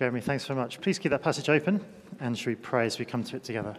[0.00, 0.80] Jeremy, thanks very much.
[0.80, 1.84] Please keep that passage open
[2.20, 3.76] and shall we pray as we come to it together.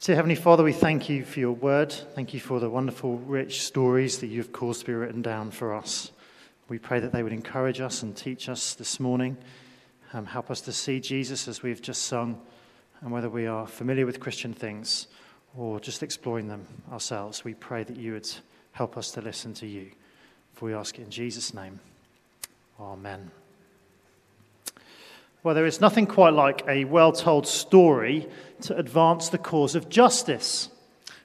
[0.00, 1.90] Dear Heavenly Father, we thank you for your word.
[1.90, 5.74] Thank you for the wonderful, rich stories that you've caused to be written down for
[5.74, 6.12] us.
[6.68, 9.36] We pray that they would encourage us and teach us this morning.
[10.12, 12.40] Um, help us to see Jesus as we've just sung,
[13.00, 15.08] and whether we are familiar with Christian things
[15.56, 18.30] or just exploring them ourselves, we pray that you would
[18.70, 19.90] help us to listen to you.
[20.52, 21.80] For we ask it in Jesus' name.
[22.78, 23.32] Amen.
[25.48, 28.28] Well, there is nothing quite like a well told story
[28.60, 30.68] to advance the cause of justice.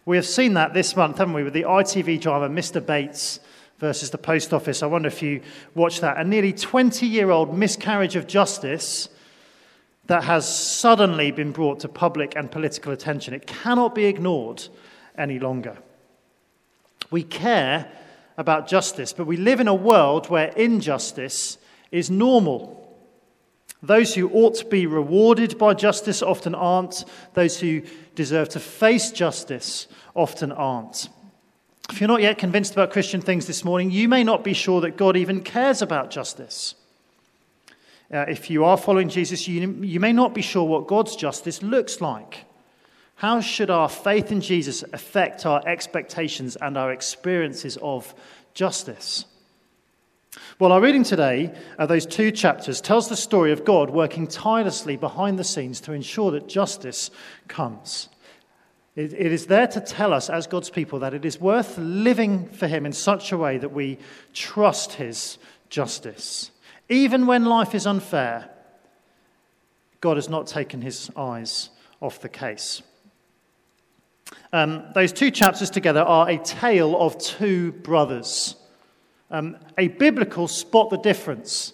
[0.06, 2.80] We have seen that this month, haven't we, with the ITV drama Mr.
[2.80, 3.42] Bates
[3.80, 4.82] versus the Post Office.
[4.82, 5.42] I wonder if you
[5.76, 6.16] watched that.
[6.16, 9.10] A nearly 20 year old miscarriage of justice
[10.06, 13.34] that has suddenly been brought to public and political attention.
[13.34, 14.64] It cannot be ignored
[15.18, 15.78] any longer.
[17.12, 17.92] We care
[18.38, 21.58] about justice, but we live in a world where injustice
[21.92, 22.83] is normal.
[23.84, 27.04] Those who ought to be rewarded by justice often aren't.
[27.34, 27.82] Those who
[28.16, 31.10] deserve to face justice often aren't.
[31.92, 34.80] If you're not yet convinced about Christian things this morning, you may not be sure
[34.82, 36.76] that God even cares about justice.
[38.12, 41.62] Uh, if you are following Jesus, you, you may not be sure what God's justice
[41.62, 42.46] looks like.
[43.16, 48.14] How should our faith in Jesus affect our expectations and our experiences of
[48.54, 49.26] justice?
[50.60, 54.98] Well, our reading today, uh, those two chapters, tells the story of God working tirelessly
[54.98, 57.12] behind the scenes to ensure that justice
[57.48, 58.10] comes.
[58.96, 62.48] It, it is there to tell us, as God's people, that it is worth living
[62.50, 63.98] for Him in such a way that we
[64.34, 65.38] trust His
[65.70, 66.52] justice.
[66.90, 68.50] Even when life is unfair,
[70.02, 71.70] God has not taken His eyes
[72.02, 72.84] off the case.
[74.52, 78.56] Um, those two chapters together are a tale of two brothers.
[79.34, 81.74] Um, a biblical spot the difference.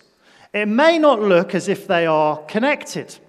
[0.54, 3.20] It may not look as if they are connected,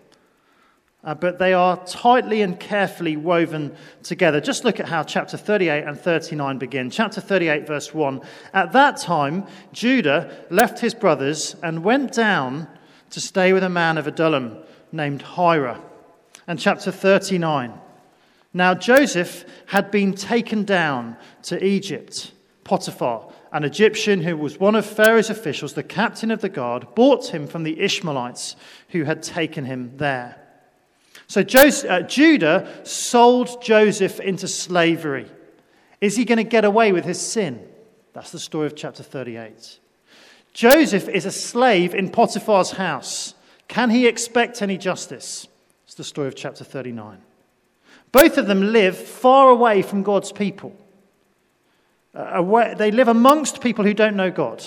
[1.03, 4.41] uh, but they are tightly and carefully woven together.
[4.41, 6.91] Just look at how chapter 38 and 39 begin.
[6.91, 8.21] Chapter 38, verse 1.
[8.55, 12.69] At that time, Judah left his brothers and went down
[13.11, 14.59] to stay with a man of Adullam
[14.93, 15.83] named Hira.
[16.47, 17.73] And chapter 39.
[18.55, 22.31] Now Joseph had been taken down to Egypt.
[22.63, 27.35] Potiphar, an Egyptian who was one of Pharaoh's officials, the captain of the guard, bought
[27.35, 28.57] him from the Ishmaelites
[28.91, 30.37] who had taken him there.
[31.27, 35.27] So Joseph, uh, Judah sold Joseph into slavery.
[36.01, 37.67] Is he going to get away with his sin?
[38.13, 39.79] That's the story of chapter 38.
[40.53, 43.35] Joseph is a slave in Potiphar's house.
[43.69, 45.47] Can he expect any justice?
[45.85, 47.19] It's the story of chapter 39.
[48.13, 50.77] Both of them live far away from God's people.
[52.15, 54.65] Uh, away, they live amongst people who don't know God.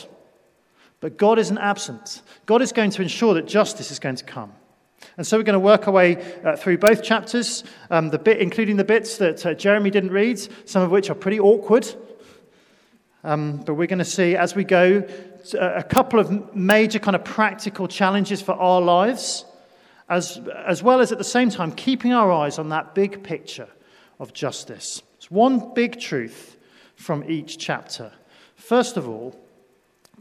[1.00, 2.22] But God isn't absent.
[2.46, 4.54] God is going to ensure that justice is going to come.
[5.18, 8.40] And so we're going to work our way uh, through both chapters, um, the bit,
[8.40, 11.94] including the bits that uh, Jeremy didn't read, some of which are pretty awkward.
[13.26, 15.04] Um, but we're going to see as we go
[15.54, 19.46] uh, a couple of major kind of practical challenges for our lives
[20.10, 23.68] as, as well as at the same time keeping our eyes on that big picture
[24.20, 25.02] of justice.
[25.18, 26.58] It's one big truth
[27.04, 28.12] from each chapter.
[28.56, 29.36] First of all,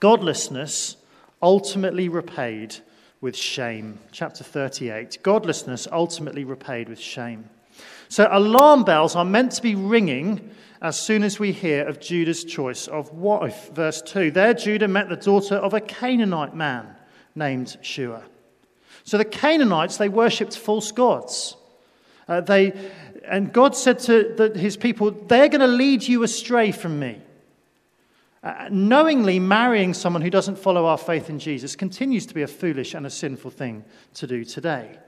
[0.01, 0.97] godlessness
[1.41, 2.77] ultimately repaid
[3.21, 4.01] with shame.
[4.11, 7.49] Chapter 38 Godlessness ultimately repaid with shame.
[8.09, 10.51] So, alarm bells are meant to be ringing
[10.83, 13.71] as soon as we hear of Judah's choice of wife.
[13.73, 16.95] Verse 2 There Judah met the daughter of a Canaanite man
[17.35, 18.25] named Shua.
[19.05, 21.57] So the Canaanites, they worshipped false gods.
[22.29, 22.73] Uh, they,
[23.27, 27.21] and God said to the, his people, They're going to lead you astray from me.
[28.43, 32.49] Uh, knowingly marrying someone who doesn't follow our faith in Jesus continues to be a
[32.49, 33.85] foolish and a sinful thing
[34.15, 34.99] to do today.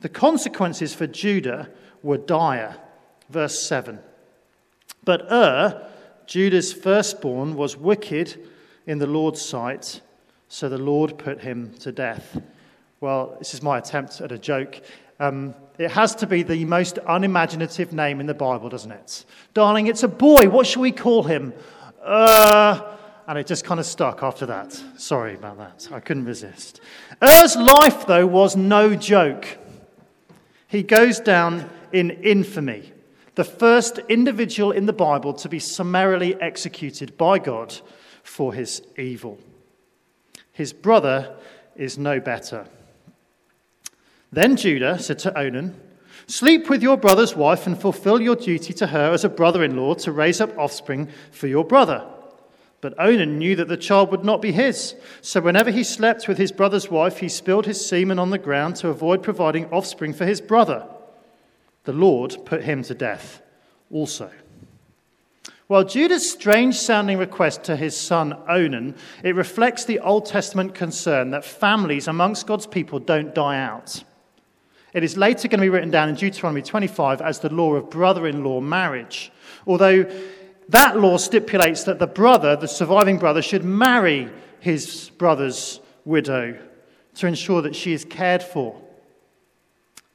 [0.00, 1.70] The consequences for Judah
[2.02, 2.76] were dire.
[3.30, 4.00] Verse 7.
[5.04, 5.88] But Ur,
[6.26, 8.44] Judah's firstborn, was wicked
[8.86, 10.00] in the Lord's sight,
[10.48, 12.40] so the Lord put him to death.
[13.00, 14.80] Well, this is my attempt at a joke.
[15.20, 19.24] Um, it has to be the most unimaginative name in the Bible, doesn't it?
[19.54, 20.48] Darling, it's a boy.
[20.48, 21.52] What shall we call him?
[22.02, 22.94] Uh,
[23.26, 24.72] and it just kind of stuck after that.
[24.96, 25.88] Sorry about that.
[25.90, 26.80] I couldn't resist.
[27.22, 29.58] Er's life, though, was no joke.
[30.68, 32.92] He goes down in infamy,
[33.34, 37.74] the first individual in the Bible to be summarily executed by God
[38.22, 39.38] for his evil.
[40.52, 41.36] His brother
[41.74, 42.66] is no better.
[44.34, 45.80] Then Judah said to Onan,
[46.26, 49.76] Sleep with your brother's wife and fulfill your duty to her as a brother in
[49.76, 52.04] law to raise up offspring for your brother.
[52.80, 54.96] But Onan knew that the child would not be his.
[55.20, 58.74] So whenever he slept with his brother's wife, he spilled his semen on the ground
[58.76, 60.84] to avoid providing offspring for his brother.
[61.84, 63.40] The Lord put him to death
[63.92, 64.32] also.
[65.68, 71.30] While Judah's strange sounding request to his son Onan, it reflects the Old Testament concern
[71.30, 74.02] that families amongst God's people don't die out.
[74.94, 77.90] It is later going to be written down in Deuteronomy 25 as the law of
[77.90, 79.32] brother in law marriage.
[79.66, 80.04] Although
[80.68, 84.30] that law stipulates that the brother, the surviving brother, should marry
[84.60, 86.56] his brother's widow
[87.16, 88.80] to ensure that she is cared for.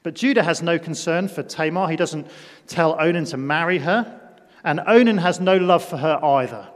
[0.02, 1.88] But Judah has no concern for Tamar.
[1.88, 2.26] He doesn't
[2.66, 4.18] tell Onan to marry her.
[4.64, 6.66] And Onan has no love for her either.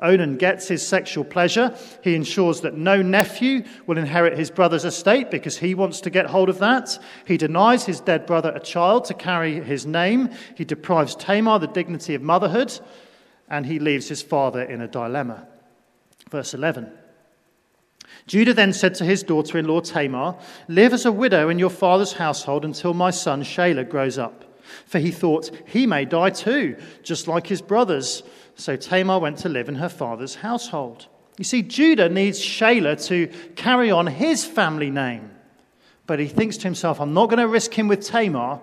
[0.00, 1.76] Onan gets his sexual pleasure.
[2.02, 6.26] He ensures that no nephew will inherit his brother's estate because he wants to get
[6.26, 6.98] hold of that.
[7.24, 10.30] He denies his dead brother a child to carry his name.
[10.56, 12.78] He deprives Tamar the dignity of motherhood
[13.48, 15.46] and he leaves his father in a dilemma.
[16.30, 16.90] Verse 11.
[18.26, 20.36] Judah then said to his daughter in law Tamar,
[20.68, 24.44] Live as a widow in your father's household until my son Shelah grows up.
[24.86, 28.22] For he thought, He may die too, just like his brothers.
[28.56, 31.06] So Tamar went to live in her father's household.
[31.38, 35.30] You see, Judah needs Shelah to carry on his family name.
[36.06, 38.60] But he thinks to himself, I'm not going to risk him with Tamar.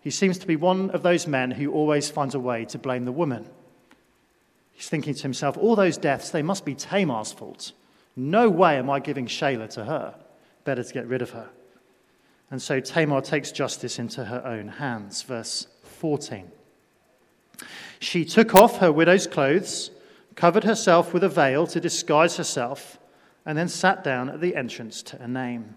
[0.00, 3.04] He seems to be one of those men who always finds a way to blame
[3.04, 3.46] the woman.
[4.72, 7.72] He's thinking to himself, all those deaths, they must be Tamar's fault.
[8.16, 10.14] No way am I giving Shelah to her.
[10.64, 11.50] Better to get rid of her.
[12.50, 15.22] And so Tamar takes justice into her own hands.
[15.22, 16.50] Verse 14.
[17.98, 19.90] She took off her widow's clothes,
[20.34, 22.98] covered herself with a veil to disguise herself,
[23.44, 25.74] and then sat down at the entrance to Enaim.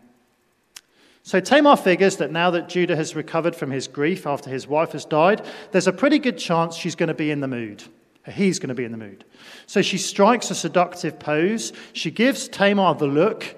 [1.23, 4.91] So Tamar figures that now that Judah has recovered from his grief after his wife
[4.93, 7.83] has died, there's a pretty good chance she's going to be in the mood.
[8.27, 9.23] He's going to be in the mood.
[9.65, 11.73] So she strikes a seductive pose.
[11.93, 13.55] She gives Tamar the look.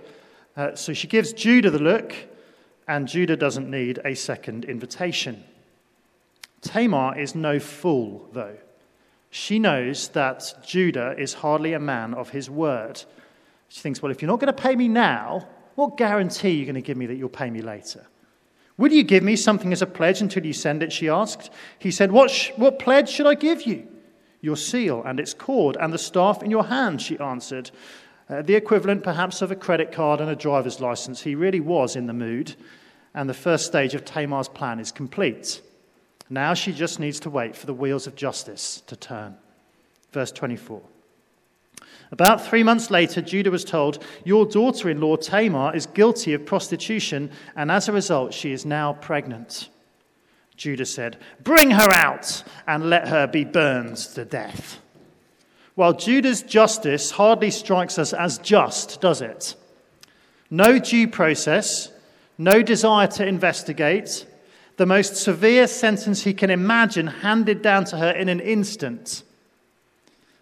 [0.55, 2.13] Uh, so she gives Judah the look,
[2.87, 5.43] and Judah doesn't need a second invitation.
[6.63, 8.57] Tamar is no fool, though.
[9.29, 13.03] She knows that Judah is hardly a man of his word.
[13.67, 16.65] She thinks, well, if you're not going to pay me now, what guarantee are you
[16.65, 18.05] going to give me that you'll pay me later?
[18.77, 20.91] Will you give me something as a pledge until you send it?
[20.91, 21.51] She asked.
[21.79, 23.87] He said, What, sh- what pledge should I give you?
[24.43, 27.71] your seal and its cord, and the staff in your hand, she answered.
[28.29, 31.21] Uh, the equivalent, perhaps, of a credit card and a driver's license.
[31.21, 32.55] He really was in the mood,
[33.13, 35.61] and the first stage of Tamar's plan is complete.
[36.33, 39.37] Now she just needs to wait for the wheels of justice to turn.
[40.11, 40.81] Verse 24.
[42.11, 46.43] About three months later, Judah was told, Your daughter in law Tamar is guilty of
[46.43, 49.69] prostitution, and as a result, she is now pregnant.
[50.57, 54.79] Judah said, Bring her out and let her be burned to death.
[55.75, 59.55] While Judah's justice hardly strikes us as just, does it?
[60.49, 61.91] No due process,
[62.39, 64.25] no desire to investigate,
[64.77, 69.23] the most severe sentence he can imagine handed down to her in an instant.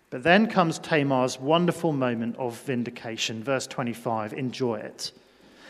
[0.10, 3.44] But then comes Tamar's wonderful moment of vindication.
[3.44, 5.12] Verse 25, enjoy it.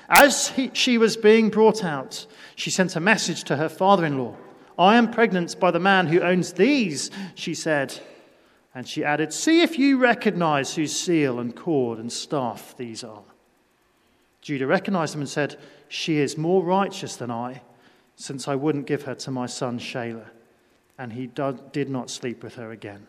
[0.10, 2.26] As he, she was being brought out,
[2.56, 4.36] she sent a message to her father in law.
[4.78, 8.00] I am pregnant by the man who owns these, she said.
[8.74, 13.24] And she added, See if you recognize whose seal and cord and staff these are.
[14.42, 17.62] Judah recognized them and said, She is more righteous than I,
[18.16, 20.30] since I wouldn't give her to my son Shelah.
[20.98, 23.08] And he did not sleep with her again.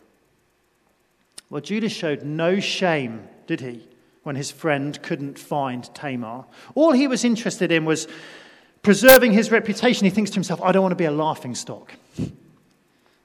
[1.49, 3.87] Well, Judah showed no shame, did he?
[4.23, 6.45] when his friend couldn't find Tamar.
[6.75, 8.07] All he was interested in was
[8.81, 10.05] preserving his reputation.
[10.05, 11.93] He thinks to himself, I don't want to be a laughing stock.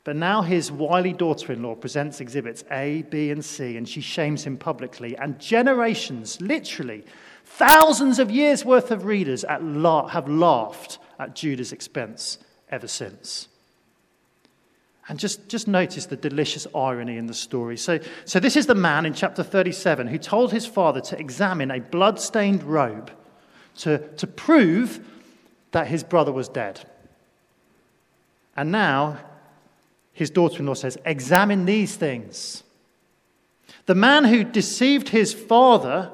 [0.04, 4.00] But now his wily daughter in law presents exhibits A, B, and C, and she
[4.00, 5.16] shames him publicly.
[5.16, 7.04] And generations, literally,
[7.44, 12.38] thousands of years' worth of readers have laughed at Judah's expense
[12.70, 13.48] ever since.
[15.08, 17.78] And just, just notice the delicious irony in the story.
[17.78, 21.70] So, so, this is the man in chapter 37 who told his father to examine
[21.70, 23.10] a blood-stained robe
[23.78, 25.00] to, to prove
[25.72, 26.84] that his brother was dead.
[28.54, 29.18] And now
[30.12, 32.62] his daughter in law says, Examine these things.
[33.86, 36.10] The man who deceived his father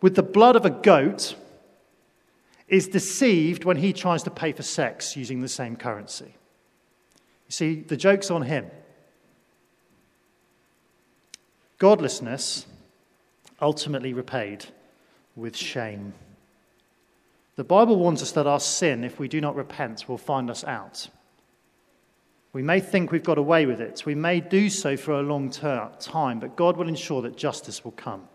[0.00, 1.34] with the blood of a goat
[2.68, 6.34] is deceived when he tries to pay for sex using the same currency.
[7.46, 8.70] You see, the joke's on him.
[11.78, 12.66] Godlessness
[13.60, 14.66] ultimately repaid
[15.34, 16.12] with shame.
[17.56, 20.62] The Bible warns us that our sin, if we do not repent, will find us
[20.64, 21.08] out.
[22.52, 24.04] We may think we've got away with it.
[24.04, 27.84] We may do so for a long ter- time, but God will ensure that justice
[27.84, 28.28] will come.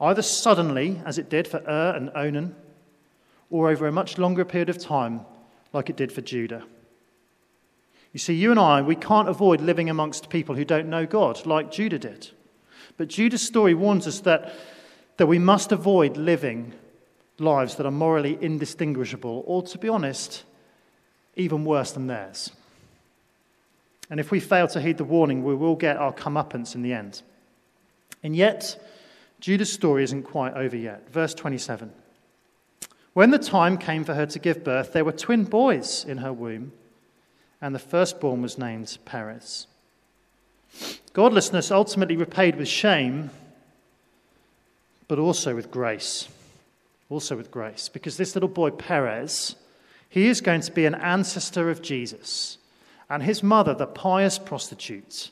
[0.00, 2.54] Either suddenly, as it did for Ur and Onan,
[3.50, 5.20] or over a much longer period of time,
[5.72, 6.64] like it did for Judah.
[8.12, 11.44] You see, you and I, we can't avoid living amongst people who don't know God,
[11.44, 12.30] like Judah did.
[12.96, 14.54] But Judah's story warns us that,
[15.18, 16.72] that we must avoid living
[17.38, 20.44] lives that are morally indistinguishable, or to be honest,
[21.36, 22.50] even worse than theirs.
[24.08, 26.92] And if we fail to heed the warning, we will get our comeuppance in the
[26.92, 27.22] end.
[28.22, 28.82] And yet,
[29.40, 31.10] Judah's story isn't quite over yet.
[31.10, 31.92] Verse 27.
[33.16, 36.34] When the time came for her to give birth, there were twin boys in her
[36.34, 36.72] womb,
[37.62, 39.68] and the firstborn was named Perez.
[41.14, 43.30] Godlessness ultimately repaid with shame,
[45.08, 46.28] but also with grace.
[47.08, 47.88] Also with grace.
[47.88, 49.56] Because this little boy, Perez,
[50.10, 52.58] he is going to be an ancestor of Jesus.
[53.08, 55.30] And his mother, the pious prostitute,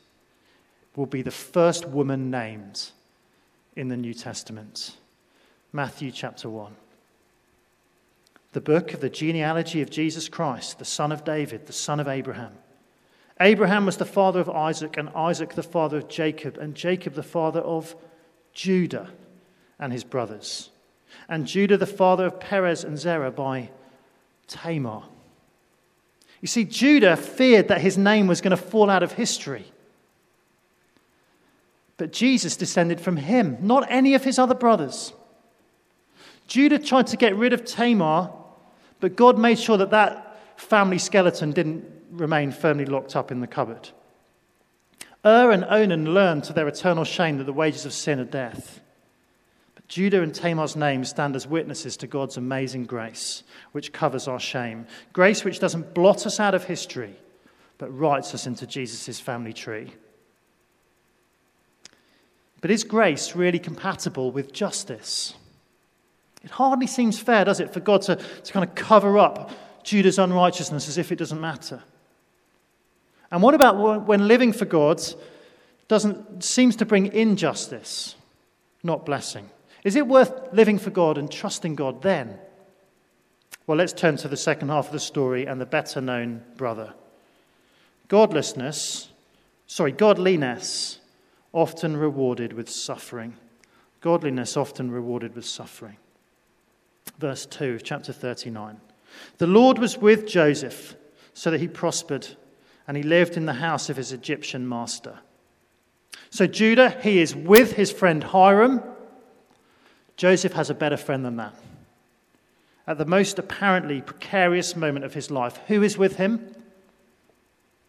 [0.96, 2.92] will be the first woman named
[3.76, 4.96] in the New Testament.
[5.70, 6.76] Matthew chapter 1.
[8.54, 12.06] The book of the genealogy of Jesus Christ, the son of David, the son of
[12.06, 12.52] Abraham.
[13.40, 17.24] Abraham was the father of Isaac, and Isaac the father of Jacob, and Jacob the
[17.24, 17.96] father of
[18.52, 19.10] Judah
[19.80, 20.70] and his brothers,
[21.28, 23.70] and Judah the father of Perez and Zerah by
[24.46, 25.02] Tamar.
[26.40, 29.64] You see, Judah feared that his name was going to fall out of history.
[31.96, 35.12] But Jesus descended from him, not any of his other brothers.
[36.46, 38.30] Judah tried to get rid of Tamar,
[39.04, 43.46] but God made sure that that family skeleton didn't remain firmly locked up in the
[43.46, 43.90] cupboard.
[45.26, 48.80] Ur and Onan learned to their eternal shame that the wages of sin are death.
[49.74, 53.42] But Judah and Tamar's names stand as witnesses to God's amazing grace,
[53.72, 54.86] which covers our shame.
[55.12, 57.14] Grace which doesn't blot us out of history,
[57.76, 59.92] but writes us into Jesus' family tree.
[62.62, 65.34] But is grace really compatible with justice?
[66.44, 69.50] It hardly seems fair, does it, for God to, to kind of cover up
[69.82, 71.82] Judah's unrighteousness as if it doesn't matter?
[73.30, 75.02] And what about when living for God
[75.88, 78.14] doesn't seems to bring injustice,
[78.82, 79.48] not blessing?
[79.82, 82.38] Is it worth living for God and trusting God then?
[83.66, 86.92] Well, let's turn to the second half of the story and the better known brother.
[88.08, 89.08] Godlessness,
[89.66, 91.00] sorry, godliness
[91.52, 93.34] often rewarded with suffering.
[94.02, 95.96] Godliness often rewarded with suffering.
[97.18, 98.80] Verse 2, chapter 39.
[99.38, 100.96] The Lord was with Joseph
[101.32, 102.28] so that he prospered
[102.86, 105.18] and he lived in the house of his Egyptian master.
[106.30, 108.82] So, Judah, he is with his friend Hiram.
[110.16, 111.54] Joseph has a better friend than that.
[112.86, 116.54] At the most apparently precarious moment of his life, who is with him?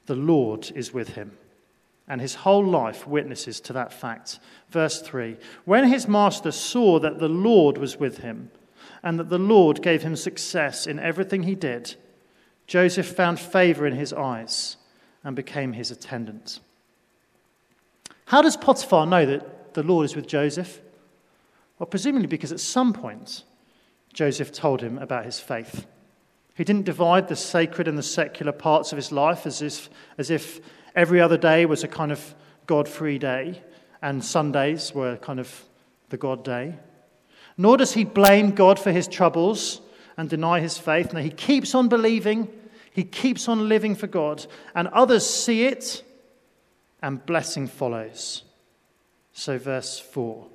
[0.05, 1.37] The Lord is with him.
[2.07, 4.39] And his whole life witnesses to that fact.
[4.69, 8.51] Verse 3 When his master saw that the Lord was with him,
[9.05, 11.95] and that the Lord gave him success in everything he did,
[12.65, 14.77] Joseph found favor in his eyes
[15.23, 16.59] and became his attendant.
[18.25, 20.81] How does Potiphar know that the Lord is with Joseph?
[21.77, 23.43] Well, presumably because at some point
[24.11, 25.85] Joseph told him about his faith.
[26.55, 30.31] He didn't divide the sacred and the secular parts of his life as if, as
[30.31, 30.61] if
[30.95, 32.33] every other day was a kind of
[32.65, 33.61] God free day
[34.01, 35.65] and Sundays were kind of
[36.09, 36.75] the God day.
[37.57, 39.81] Nor does he blame God for his troubles
[40.17, 41.13] and deny his faith.
[41.13, 42.49] No, he keeps on believing
[42.95, 46.01] he keeps on living for God, and others see it,
[47.01, 48.43] and blessing follows.
[49.33, 50.47] So, verse 4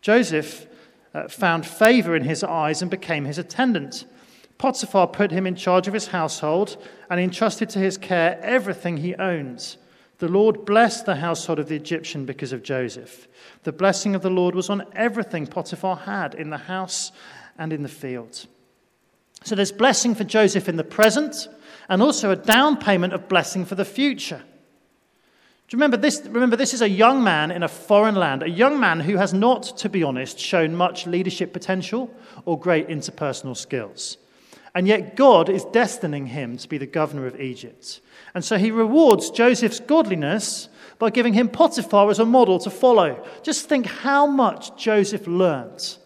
[0.00, 0.66] Joseph
[1.12, 4.06] uh, found favor in his eyes and became his attendant.
[4.56, 9.14] Potiphar put him in charge of his household and entrusted to his care everything he
[9.16, 9.76] owns.
[10.18, 13.28] The Lord blessed the household of the Egyptian because of Joseph.
[13.64, 17.12] The blessing of the Lord was on everything Potiphar had in the house
[17.58, 18.46] and in the field.
[19.44, 21.48] So there's blessing for Joseph in the present
[21.88, 24.42] and also a down payment of blessing for the future.
[25.68, 26.22] Do you remember this?
[26.24, 29.34] Remember, this is a young man in a foreign land, a young man who has
[29.34, 32.08] not, to be honest, shown much leadership potential
[32.44, 34.16] or great interpersonal skills.
[34.76, 38.00] And yet, God is destining him to be the governor of Egypt.
[38.36, 43.26] And so he rewards Joseph's godliness by giving him Potiphar as a model to follow.
[43.42, 45.96] Just think how much Joseph learnt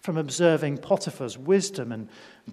[0.00, 2.08] from observing Potiphar's wisdom and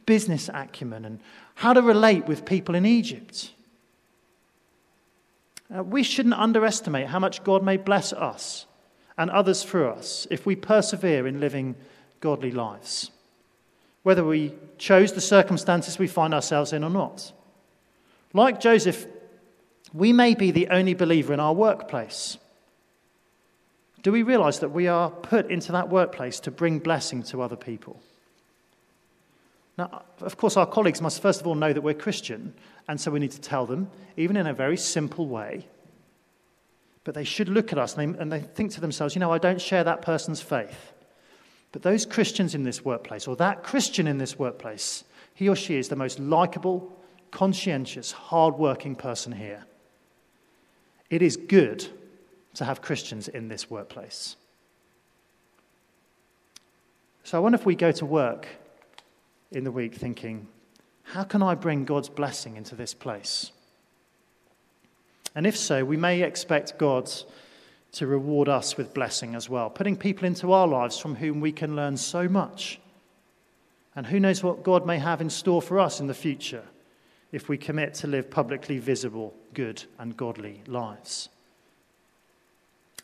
[0.05, 1.21] business acumen and
[1.53, 3.53] how to relate with people in Egypt.
[5.73, 8.65] Uh, we shouldn't underestimate how much God may bless us
[9.17, 11.75] and others through us if we persevere in living
[12.19, 13.11] godly lives,
[14.03, 17.31] whether we chose the circumstances we find ourselves in or not.
[18.35, 19.07] Like Joseph,
[19.93, 22.37] We may be the only believer in our workplace.
[24.03, 27.55] Do we realize that we are put into that workplace to bring blessing to other
[27.55, 28.01] people?
[29.77, 32.53] Now, of course, our colleagues must first of all know that we're Christian,
[32.89, 35.65] and so we need to tell them, even in a very simple way.
[37.05, 39.31] But they should look at us and they, and they think to themselves, you know,
[39.31, 40.91] I don't share that person's faith.
[41.71, 45.77] But those Christians in this workplace, or that Christian in this workplace, he or she
[45.77, 46.99] is the most likable,
[47.35, 49.65] conscientious, hard-working person here.
[51.09, 51.85] It is good
[52.53, 54.37] to have Christians in this workplace.
[57.25, 58.47] So I wonder if we go to work
[59.51, 60.47] in the week thinking,
[61.03, 63.51] how can I bring God's blessing into this place?
[65.35, 67.11] And if so, we may expect God
[67.91, 71.51] to reward us with blessing as well, putting people into our lives from whom we
[71.51, 72.79] can learn so much.
[73.93, 76.63] And who knows what God may have in store for us in the future
[77.31, 81.29] if we commit to live publicly visible, good, and godly lives.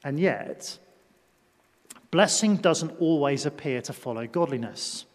[0.03, 0.77] And yet,
[2.11, 5.05] blessing doesn't always appear to follow godliness.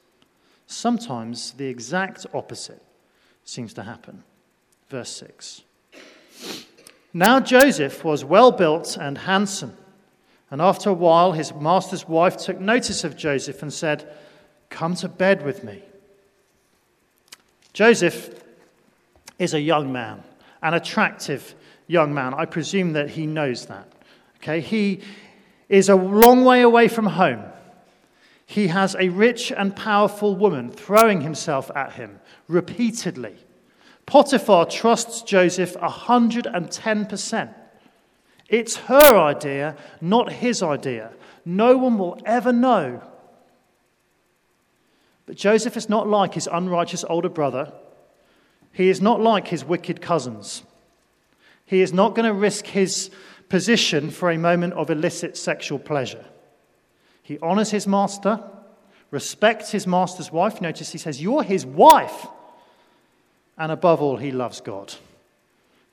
[0.67, 2.83] Sometimes the exact opposite
[3.45, 4.23] seems to happen.
[4.89, 5.63] Verse 6.
[7.13, 9.77] Now Joseph was well built and handsome.
[10.51, 14.09] And after a while, his master's wife took notice of Joseph and said,
[14.71, 15.83] Come to bed with me.
[17.73, 18.43] Joseph
[19.39, 20.23] is a young man,
[20.63, 21.55] an attractive
[21.87, 22.35] young man.
[22.35, 23.91] I presume that he knows that.
[24.37, 25.01] Okay, he
[25.69, 27.43] is a long way away from home.
[28.47, 33.35] He has a rich and powerful woman throwing himself at him repeatedly.
[34.07, 37.55] Potiphar trusts Joseph 110%.
[38.49, 41.13] It's her idea, not his idea.
[41.45, 43.03] No one will ever know.
[45.27, 47.73] But Joseph is not like his unrighteous older brother.
[48.77, 50.63] He is not like his wicked cousins.
[51.65, 53.11] He is not going to risk his
[53.49, 56.27] position for a moment of illicit sexual pleasure.
[57.23, 58.39] He honors his master,
[59.11, 60.61] respects his master's wife.
[60.61, 62.27] Notice he says, You're his wife.
[63.57, 64.93] And above all, he loves God.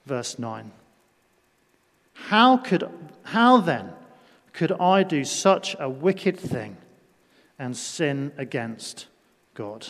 [0.05, 0.69] Verse 9.
[2.11, 2.89] How, could,
[3.23, 3.93] how then
[4.51, 6.75] could I do such a wicked thing
[7.57, 9.07] and sin against
[9.53, 9.87] God?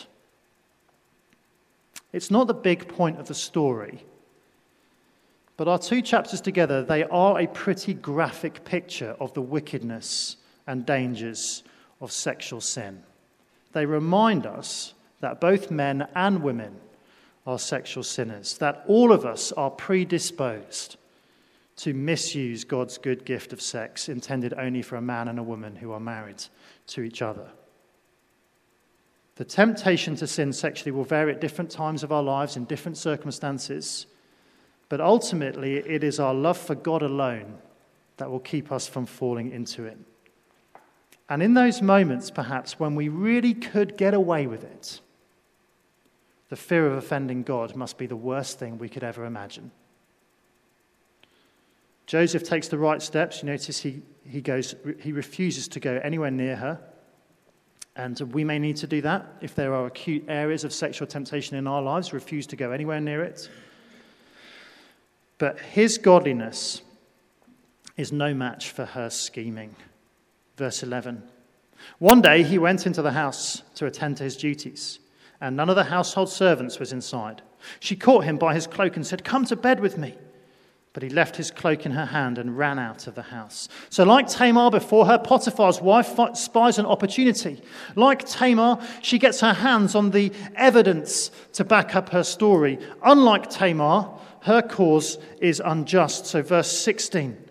[2.14, 4.04] It's not the big point of the story,
[5.56, 10.86] but our two chapters together, they are a pretty graphic picture of the wickedness and
[10.86, 11.64] dangers
[12.00, 13.02] of sexual sin.
[13.72, 16.76] They remind us that both men and women
[17.48, 20.96] are sexual sinners, that all of us are predisposed
[21.78, 25.74] to misuse God's good gift of sex intended only for a man and a woman
[25.74, 26.44] who are married
[26.86, 27.48] to each other.
[29.36, 32.96] The temptation to sin sexually will vary at different times of our lives in different
[32.96, 34.06] circumstances,
[34.88, 37.58] but ultimately it is our love for God alone
[38.16, 39.98] that will keep us from falling into it.
[41.28, 45.00] And in those moments, perhaps, when we really could get away with it,
[46.48, 49.72] the fear of offending God must be the worst thing we could ever imagine.
[52.06, 53.42] Joseph takes the right steps.
[53.42, 56.78] You notice he, he, goes, he refuses to go anywhere near her.
[57.96, 61.56] And we may need to do that if there are acute areas of sexual temptation
[61.56, 63.48] in our lives, refuse to go anywhere near it.
[65.38, 66.82] But his godliness
[67.96, 69.76] is no match for her scheming.
[70.56, 71.22] Verse 11.
[71.98, 74.98] One day he went into the house to attend to his duties
[75.40, 77.42] and none of the household servants was inside.
[77.80, 80.14] She caught him by his cloak and said, Come to bed with me.
[80.94, 83.68] But he left his cloak in her hand and ran out of the house.
[83.90, 87.60] So, like Tamar before her, Potiphar's wife spies an opportunity.
[87.96, 92.78] Like Tamar, she gets her hands on the evidence to back up her story.
[93.02, 94.08] Unlike Tamar,
[94.42, 96.26] her cause is unjust.
[96.26, 97.43] So, verse 16.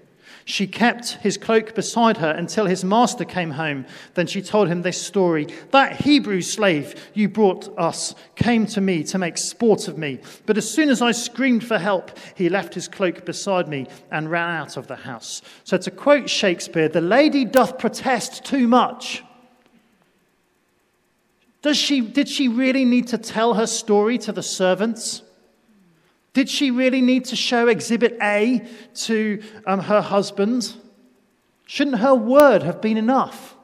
[0.45, 3.85] She kept his cloak beside her until his master came home.
[4.13, 9.03] Then she told him this story That Hebrew slave you brought us came to me
[9.05, 10.19] to make sport of me.
[10.45, 14.29] But as soon as I screamed for help, he left his cloak beside me and
[14.29, 15.41] ran out of the house.
[15.63, 19.23] So, to quote Shakespeare, the lady doth protest too much.
[21.63, 25.22] Does she, did she really need to tell her story to the servants?
[26.33, 30.75] Did she really need to show Exhibit A to um, her husband?
[31.67, 33.55] Shouldn't her word have been enough?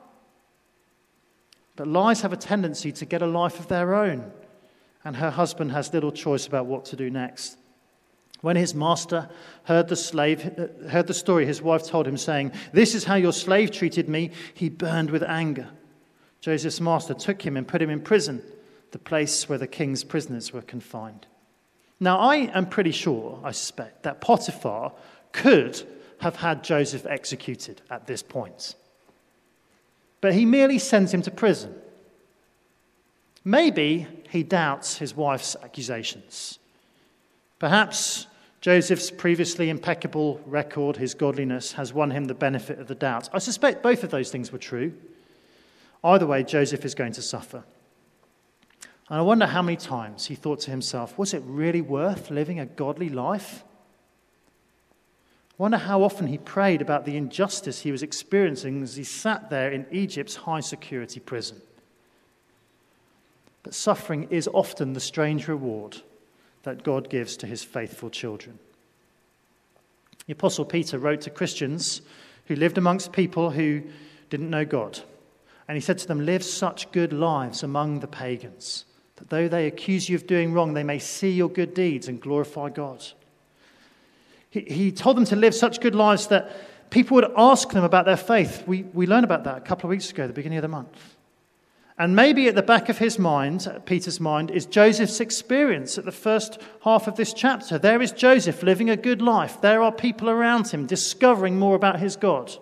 [1.76, 4.32] But lies have a tendency to get a life of their own,
[5.04, 7.58] and her husband has little choice about what to do next.
[8.42, 9.30] When his master
[9.64, 13.16] heard the slave uh, heard the story his wife told him saying, "This is how
[13.16, 15.70] your slave treated me," he burned with anger.
[16.40, 18.42] Joseph's master took him and put him in prison,
[18.92, 21.28] the place where the king's prisoners were confined.
[22.00, 24.94] Now, I am pretty sure, I suspect, that Potiphar
[25.32, 25.82] could
[26.20, 28.76] have had Joseph executed at this point.
[30.22, 31.74] But he merely sends him to prison.
[33.44, 36.60] Maybe he doubts his wife's accusations.
[37.58, 38.28] Perhaps
[38.62, 43.30] Joseph's previously impeccable record, his godliness, has won him the benefit of the doubt.
[43.34, 44.94] I suspect both of those things were true.
[46.04, 47.64] Either way, Joseph is going to suffer.
[49.10, 52.60] And I wonder how many times he thought to himself, was it really worth living
[52.60, 53.64] a godly life?
[55.52, 59.50] I wonder how often he prayed about the injustice he was experiencing as he sat
[59.50, 61.60] there in Egypt's high security prison.
[63.64, 65.98] But suffering is often the strange reward
[66.64, 68.60] that God gives to his faithful children.
[70.28, 72.02] The Apostle Peter wrote to Christians
[72.46, 73.82] who lived amongst people who
[74.30, 75.00] didn't know God.
[75.68, 78.86] And he said to them, Live such good lives among the pagans
[79.20, 82.20] that though they accuse you of doing wrong, they may see your good deeds and
[82.20, 83.06] glorify God.
[84.50, 88.06] He, he told them to live such good lives that people would ask them about
[88.06, 88.64] their faith.
[88.66, 91.16] We, we learned about that a couple of weeks ago, the beginning of the month.
[91.98, 96.14] And maybe at the back of his mind, Peter's mind, is Joseph's experience at the
[96.14, 97.78] first half of this chapter.
[97.78, 99.60] There is Joseph living a good life.
[99.60, 102.56] There are people around him discovering more about his God.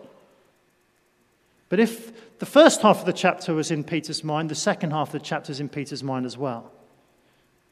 [1.69, 4.49] But if the first half of the chapter was in Peter's mind.
[4.49, 6.71] The second half of the chapter is in Peter's mind as well.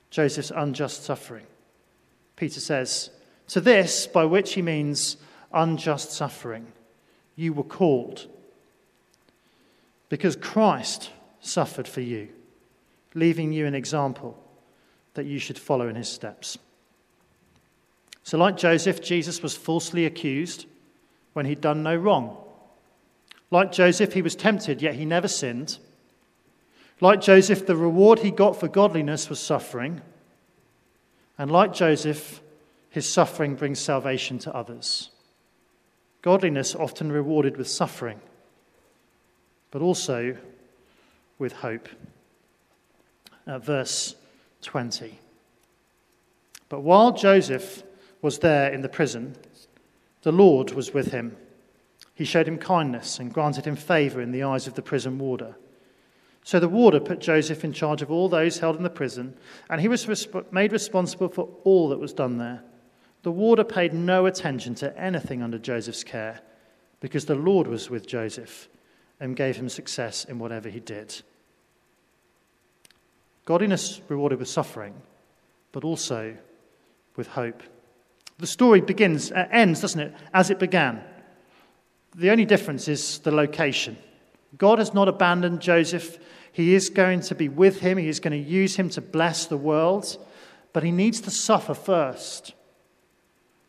[0.10, 1.46] Joseph's unjust suffering.
[2.36, 3.10] Peter says,
[3.50, 5.18] To this, by which he means
[5.54, 6.68] unjust suffering,
[7.36, 8.28] you were called.
[10.10, 12.30] Because Christ suffered for you,
[13.14, 14.42] leaving you an example
[15.14, 16.58] that you should follow in his steps.
[18.24, 20.66] So, like Joseph, Jesus was falsely accused
[21.34, 22.38] when he'd done no wrong.
[23.56, 25.78] Like Joseph, he was tempted, yet he never sinned.
[27.00, 30.02] Like Joseph, the reward he got for godliness was suffering.
[31.38, 32.42] And like Joseph,
[32.90, 35.10] his suffering brings salvation to others.
[36.22, 38.20] Godliness often rewarded with suffering,
[39.72, 40.36] but also
[41.40, 41.88] with hope.
[43.48, 44.16] Uh, verse
[44.64, 45.18] 20.
[46.68, 47.84] But while Joseph
[48.22, 49.38] was there in the prison,
[50.24, 51.38] the Lord was with him
[52.16, 55.56] he showed him kindness and granted him favor in the eyes of the prison warder.
[56.44, 59.36] So the warder put Joseph in charge of all those held in the prison,
[59.70, 62.64] and he was resp- made responsible for all that was done there.
[63.24, 66.40] The warder paid no attention to anything under Joseph's care,
[67.02, 68.70] because the Lord was with Joseph
[69.20, 71.22] and gave him success in whatever he did.
[73.46, 74.94] Godliness rewarded with suffering,
[75.72, 76.38] but also
[77.16, 77.62] with hope.
[78.38, 81.04] The story begins, uh, ends, doesn't it, as it began.
[82.16, 83.98] The only difference is the location.
[84.58, 86.18] God has not abandoned Joseph.
[86.54, 89.46] He is going to be with him, he is going to use him to bless
[89.46, 90.18] the world,
[90.72, 92.54] but he needs to suffer first,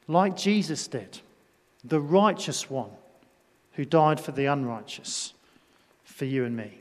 [0.07, 1.19] like Jesus did,
[1.83, 2.91] the righteous one
[3.73, 5.35] who died for the unrighteous,
[6.05, 6.79] for you and me.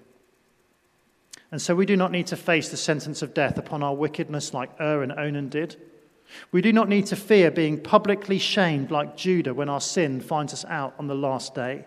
[1.51, 4.53] And so we do not need to face the sentence of death upon our wickedness
[4.53, 5.75] like Ur and Onan did.
[6.51, 10.53] We do not need to fear being publicly shamed like Judah when our sin finds
[10.53, 11.85] us out on the last day.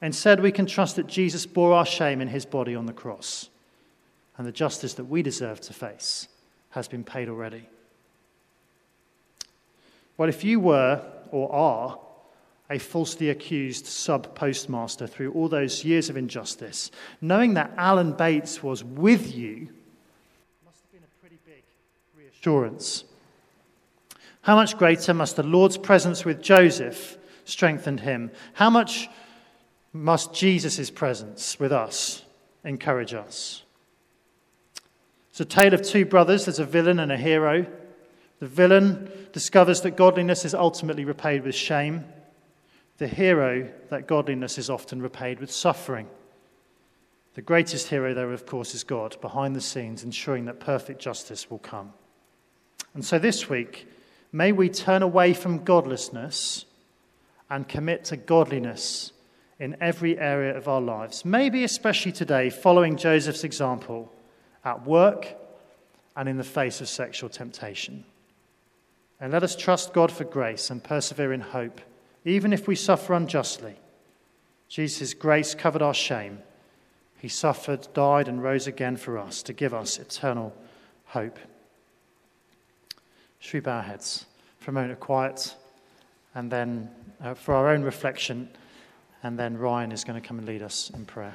[0.00, 3.48] Instead, we can trust that Jesus bore our shame in his body on the cross,
[4.36, 6.28] and the justice that we deserve to face
[6.70, 7.68] has been paid already.
[10.16, 11.98] Well, if you were or are
[12.70, 18.62] a falsely accused sub postmaster through all those years of injustice, knowing that Alan Bates
[18.62, 19.68] was with you
[20.64, 21.62] must have been a pretty big
[22.16, 23.04] reassurance.
[24.42, 28.30] How much greater must the Lord's presence with Joseph strengthen him?
[28.54, 29.08] How much
[29.92, 32.24] must Jesus' presence with us
[32.64, 33.62] encourage us?
[35.30, 36.46] It's a tale of two brothers.
[36.46, 37.66] There's a villain and a hero.
[38.40, 42.04] The villain discovers that godliness is ultimately repaid with shame.
[42.98, 46.08] The hero, that godliness is often repaid with suffering.
[47.34, 51.48] The greatest hero, though, of course, is God, behind the scenes, ensuring that perfect justice
[51.48, 51.92] will come.
[52.94, 53.86] And so this week,
[54.32, 56.64] May we turn away from godlessness
[57.48, 59.12] and commit to godliness
[59.58, 61.24] in every area of our lives.
[61.24, 64.12] Maybe especially today, following Joseph's example
[64.64, 65.34] at work
[66.16, 68.04] and in the face of sexual temptation.
[69.20, 71.80] And let us trust God for grace and persevere in hope,
[72.24, 73.76] even if we suffer unjustly.
[74.68, 76.40] Jesus' grace covered our shame.
[77.18, 80.54] He suffered, died, and rose again for us to give us eternal
[81.06, 81.38] hope.
[83.40, 84.26] Should we bow our heads
[84.58, 85.54] for a moment of quiet
[86.34, 86.90] and then
[87.22, 88.48] uh, for our own reflection?
[89.22, 91.34] And then Ryan is going to come and lead us in prayer.